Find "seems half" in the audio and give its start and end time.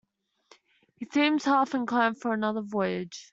1.05-1.75